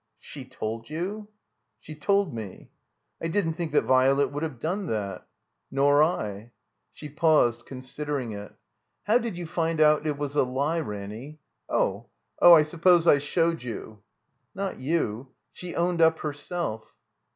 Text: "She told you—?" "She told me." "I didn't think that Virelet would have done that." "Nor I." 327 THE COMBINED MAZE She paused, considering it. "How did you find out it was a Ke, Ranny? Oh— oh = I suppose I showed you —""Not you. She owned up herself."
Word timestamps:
"She 0.17 0.45
told 0.45 0.89
you—?" 0.89 1.27
"She 1.79 1.93
told 1.93 2.33
me." 2.33 2.71
"I 3.21 3.27
didn't 3.27 3.53
think 3.53 3.71
that 3.73 3.83
Virelet 3.85 4.31
would 4.31 4.41
have 4.41 4.57
done 4.57 4.87
that." 4.87 5.27
"Nor 5.69 6.01
I." 6.01 6.51
327 6.95 7.15
THE 7.15 7.19
COMBINED 7.19 7.43
MAZE 7.45 7.59
She 7.59 7.59
paused, 7.59 7.65
considering 7.67 8.31
it. 8.31 8.55
"How 9.03 9.19
did 9.19 9.37
you 9.37 9.45
find 9.45 9.79
out 9.79 10.07
it 10.07 10.17
was 10.17 10.35
a 10.35 10.43
Ke, 10.43 10.83
Ranny? 10.87 11.39
Oh— 11.69 12.07
oh 12.41 12.53
= 12.53 12.53
I 12.55 12.63
suppose 12.63 13.05
I 13.05 13.19
showed 13.19 13.61
you 13.61 14.01
—""Not 14.55 14.79
you. 14.79 15.27
She 15.53 15.75
owned 15.75 16.01
up 16.01 16.17
herself." 16.17 16.95